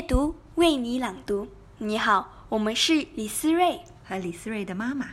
[0.00, 1.46] 阅读，为你朗读。
[1.76, 5.10] 你好，我们是李思睿和李思睿的妈妈。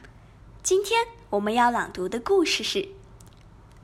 [0.64, 2.80] 今天我们要朗读的故事是《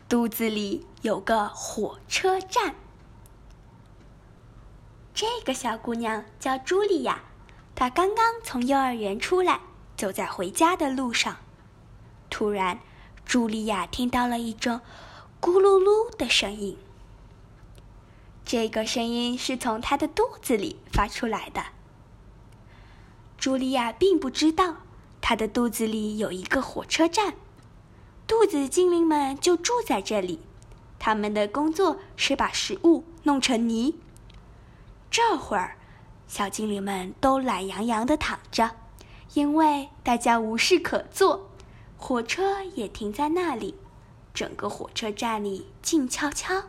[0.08, 2.70] 肚子里有个火车站》。
[5.14, 7.24] 这个小姑娘叫茱莉亚，
[7.76, 9.60] 她刚刚从幼儿园出来，
[9.98, 11.36] 走在回家的路上。
[12.30, 12.80] 突然，
[13.28, 14.80] 茱莉亚听到了一阵
[15.42, 16.78] “咕噜噜”的声音。
[18.46, 21.64] 这个声音是从她的肚子里发出来的。
[23.40, 24.78] 茱莉亚并不知道，
[25.22, 27.36] 她的肚子里有一个火车站，
[28.28, 30.40] 肚子精灵们就住在这里。
[31.00, 33.96] 他们的工作是把食物弄成泥。
[35.12, 35.76] 这会儿，
[36.28, 38.72] 小精灵们都懒洋洋地躺着，
[39.34, 41.50] 因为大家无事可做。
[41.98, 43.76] 火车也停在那里，
[44.34, 46.64] 整个火车站里静悄悄。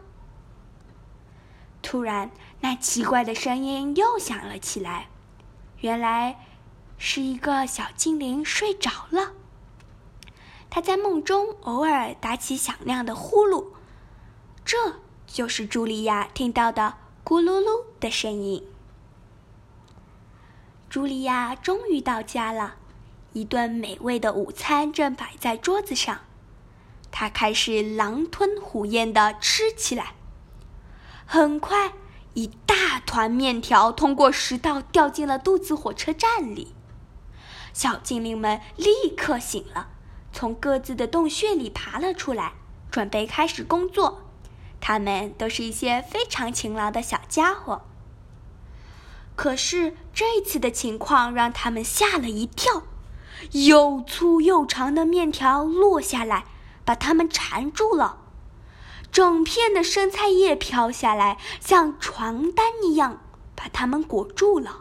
[1.85, 2.31] 突然，
[2.63, 5.09] 那奇怪的声音又响了起来。
[5.81, 6.41] 原来，
[6.97, 9.33] 是一个小精灵睡着了。
[10.71, 13.67] 他在梦中偶尔打起响亮的呼噜，
[14.65, 18.67] 这就是茱莉亚听到的“咕噜噜”的声音。
[20.91, 22.77] 茱莉亚终于到家了，
[23.35, 26.23] 一顿美味的午餐正摆在桌子上，
[27.13, 30.15] 她开始狼吞虎咽地吃起来。
[31.27, 31.93] 很快，
[32.35, 36.75] 一大团面条通过食道掉进了肚子火车站里。
[37.73, 39.89] 小精灵们立刻醒了，
[40.33, 42.53] 从各自的洞穴里爬了出来，
[42.91, 44.21] 准备开始工作。
[44.81, 47.83] 他们都是一些非常勤劳的小家伙。
[49.35, 52.85] 可是这次的情况让他们吓了一跳，
[53.51, 56.45] 又粗又长的面条落下来，
[56.85, 58.19] 把他们缠住了。
[59.15, 63.23] 整片的生菜叶飘下来，像床单一样
[63.55, 64.81] 把它们裹住了。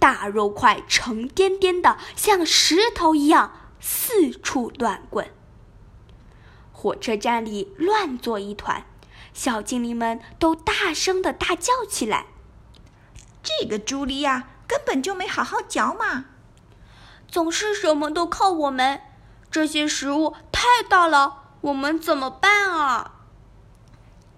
[0.00, 5.30] 大肉块沉甸甸的，像石头一样四处乱滚。
[6.72, 8.84] 火车站里乱作一团，
[9.32, 12.26] 小精灵们都大声的大叫起来
[13.44, 16.24] ：“这个茱莉亚根本就没好好嚼嘛！
[17.28, 19.02] 总是什么都靠我们，
[19.52, 23.12] 这些食物太大了，我们怎么办啊？”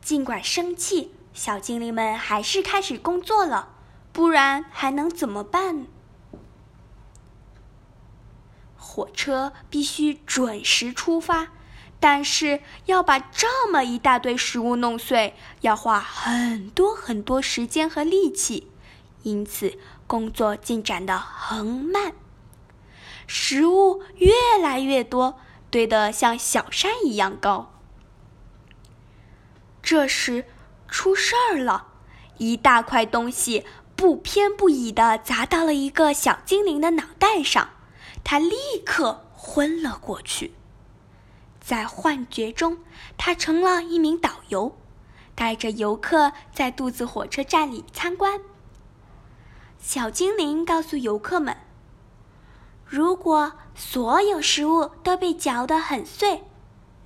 [0.09, 3.75] 尽管生气，小精灵们还是开始工作了，
[4.11, 5.87] 不然还能怎么办？
[8.79, 11.49] 火车必须准时出发，
[12.01, 18.73] 但是要把这么一大堆食物弄碎，要花很多很多时间和力气，
[19.25, 22.15] 因此工作进展的很慢。
[23.27, 24.33] 食物越
[24.63, 25.39] 来越多，
[25.71, 27.75] 堆得像小山一样高。
[29.91, 30.45] 这时，
[30.87, 31.87] 出事儿了！
[32.37, 33.65] 一大块东西
[33.97, 37.71] 不偏不倚地砸到了一个小精灵的脑袋上，
[38.23, 38.55] 他立
[38.85, 40.53] 刻昏了过去。
[41.59, 42.81] 在幻觉中，
[43.17, 44.77] 他成了一名导游，
[45.35, 48.43] 带着游客在肚子火车站里参观。
[49.79, 51.57] 小精灵告诉游客们
[52.85, 56.45] ：“如果所有食物都被嚼得很碎。”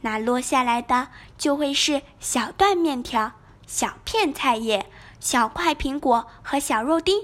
[0.02, 3.32] 那落下来的就会是小段面条、
[3.66, 7.22] 小片菜叶、小块苹果和小肉丁，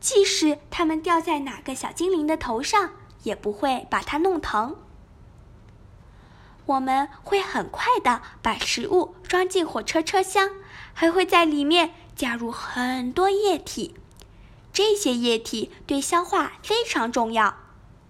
[0.00, 2.90] 即使它们掉在哪个小精灵的头上，
[3.22, 4.76] 也不会把它弄疼。
[6.66, 10.50] 我们会很快的把食物装进火车车厢，
[10.92, 13.96] 还会在里面加入很多液体，
[14.72, 17.56] 这些液体对消化非常重要。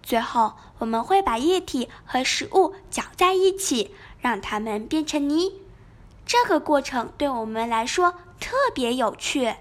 [0.02, 5.60] 最后，我们会把液体和食物搅在一起，让它们变成泥。
[6.26, 9.54] 这个过程对我们来说特别有趣。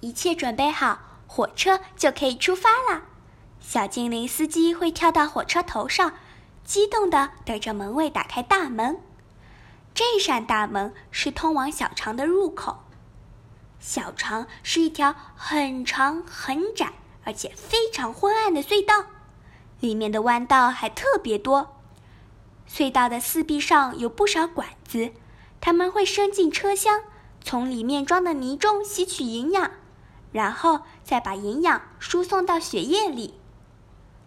[0.00, 3.02] 一切准备好，火车就可以出发了。
[3.60, 6.14] 小精灵司机会跳到火车头上，
[6.64, 9.00] 激动地等着门卫打开大门。
[9.94, 12.78] 这扇大门是通往小肠的入口。
[13.78, 16.92] 小肠是一条很长很窄。
[17.24, 19.06] 而且非常昏暗的隧道，
[19.80, 21.76] 里面的弯道还特别多。
[22.68, 25.12] 隧道的四壁上有不少管子，
[25.60, 27.00] 它们会伸进车厢，
[27.42, 29.70] 从里面装的泥中吸取营养，
[30.32, 33.34] 然后再把营养输送到血液里。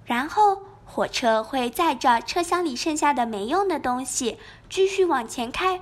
[0.06, 4.38] 然后火车会载着车厢里剩下的没用的东西
[4.69, 5.81] 继续往前开，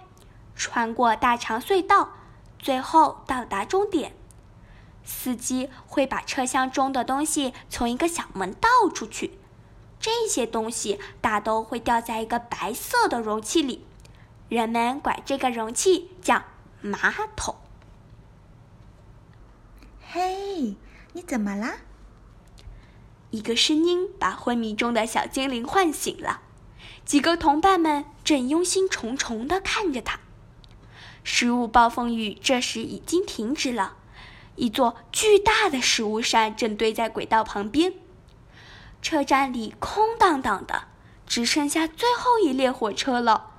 [0.56, 2.10] 穿过大长隧道，
[2.60, 4.14] 最后到达终点。
[5.04, 9.40] 司机会把车厢中的东西从一个小门倒出去，
[10.00, 13.86] 这些东西大都会掉在一个白色的容器里，
[14.50, 16.44] 人们管这个容器叫
[16.82, 17.56] 马桶。
[20.12, 20.76] 嘿，
[21.14, 21.78] 你怎么啦？
[23.30, 26.42] 一个声音把昏迷中的小精灵唤醒了。
[27.06, 30.20] 几个同伴们正忧心忡忡地看着他。
[31.24, 33.96] 食物暴风雨这时已经停止了，
[34.56, 37.94] 一座巨大的食物山正堆在轨道旁边。
[39.02, 40.84] 车站里空荡荡的，
[41.26, 43.52] 只剩下最后一列火车了。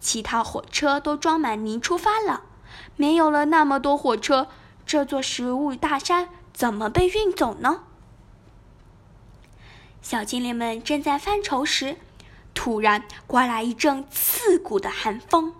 [0.00, 2.42] 其他火车都装满泥出发了。
[2.96, 4.48] 没有了那么多火车，
[4.84, 7.84] 这座食物大山怎么被运走呢？
[10.02, 11.96] 小精灵们正在犯愁时。
[12.54, 15.54] 突然刮来一阵刺骨的寒风，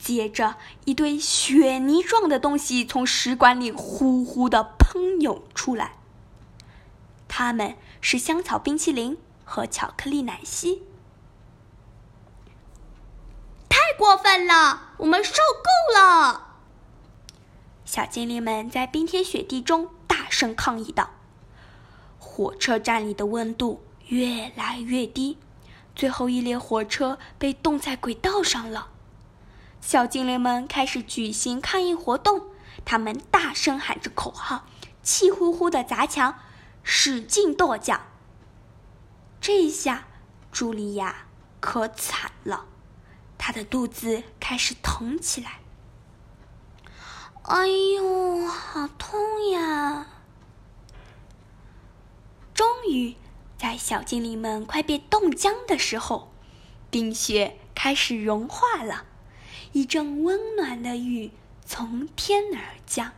[0.00, 0.56] 接着
[0.86, 5.96] 一堆雪泥状的东西从食管里呼呼的喷涌出来。
[7.28, 10.82] 它们是香草冰淇淋和巧克力奶昔。
[13.68, 16.56] 太过分了，我们受够了！
[17.84, 21.10] 小精灵们在冰天雪地中大声抗议道
[22.18, 25.38] ：“火车站里的温度越来越低。”
[25.94, 28.88] 最后一列火车被冻在轨道上了，
[29.80, 32.46] 小精灵们开始举行抗议活动。
[32.84, 34.66] 他们大声喊着口号，
[35.02, 36.38] 气呼呼的砸墙，
[36.82, 38.00] 使劲跺脚。
[39.40, 40.06] 这一下，
[40.52, 41.26] 茱莉亚
[41.60, 42.66] 可惨了，
[43.36, 45.60] 她的肚子开始疼起来。
[47.42, 50.06] 哎呦，好痛呀！
[52.54, 53.16] 终于。
[53.58, 56.32] 在小精灵们快被冻僵的时候，
[56.88, 59.04] 冰雪开始融化了，
[59.72, 61.30] 一阵温暖的雨
[61.64, 63.12] 从天而降。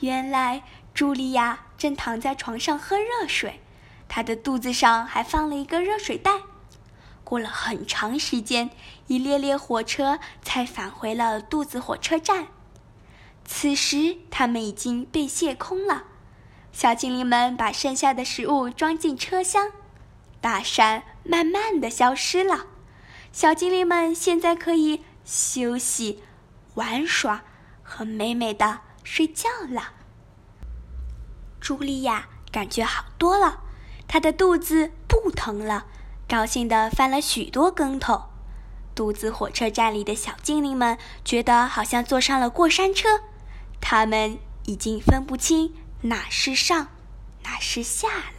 [0.00, 0.62] 原来，
[0.94, 3.60] 茱莉亚正躺在床上喝热水，
[4.08, 6.32] 她的肚子上还放了一个热水袋。
[7.24, 8.70] 过了很长时间，
[9.06, 12.46] 一列列火车才返回了肚子火车站。
[13.44, 16.04] 此时，它们已经被卸空了。
[16.72, 19.72] 小精灵们把剩下的食物装进车厢，
[20.40, 22.66] 大山慢慢的消失了。
[23.32, 26.22] 小精灵们现在可以休息、
[26.72, 27.44] 玩耍
[27.82, 29.92] 和美美的睡觉了。
[31.60, 33.60] 茱莉亚感觉好多了，
[34.08, 35.84] 她的肚子不疼了，
[36.26, 38.30] 高兴的翻了许多跟头。
[38.94, 43.20] 肚子火车站里的小精灵们觉得好像坐上了过山车，
[43.82, 45.74] 他们已经分不清。
[46.00, 46.88] 哪是上，
[47.42, 48.37] 哪是下了？